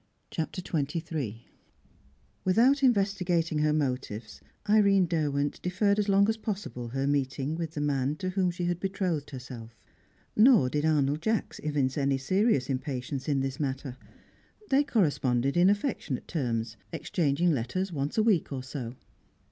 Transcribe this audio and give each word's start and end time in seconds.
CHAPTER 0.31 0.63
XXIII 0.67 1.45
Without 2.43 2.81
investigating 2.81 3.59
her 3.59 3.71
motives, 3.71 4.41
Irene 4.67 5.05
Derwent 5.05 5.61
deferred 5.61 5.99
as 5.99 6.09
long 6.09 6.27
as 6.27 6.37
possible 6.37 6.87
her 6.87 7.05
meeting 7.05 7.53
with 7.55 7.75
the 7.75 7.81
man 7.81 8.15
to 8.15 8.29
whom 8.31 8.49
she 8.49 8.65
had 8.65 8.79
betrothed 8.79 9.29
herself. 9.29 9.77
Nor 10.35 10.69
did 10.69 10.85
Arnold 10.85 11.21
Jacks 11.21 11.59
evince 11.59 11.99
any 11.99 12.17
serious 12.17 12.67
impatience 12.67 13.29
in 13.29 13.41
this 13.41 13.59
matter. 13.59 13.95
They 14.71 14.83
corresponded 14.83 15.55
in 15.55 15.69
affectionate 15.69 16.27
terms, 16.27 16.77
exchanging 16.91 17.51
letters 17.51 17.91
once 17.91 18.17
a 18.17 18.23
week 18.23 18.51
or 18.51 18.63
so. 18.63 18.95